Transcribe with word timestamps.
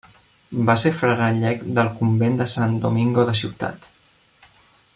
Va 0.69 0.75
ser 0.83 0.91
frare 1.01 1.27
llec 1.41 1.61
del 1.79 1.91
Convent 1.99 2.39
de 2.41 2.47
Sant 2.55 2.73
Domingo 2.87 3.27
de 3.29 3.37
Ciutat. 3.43 3.87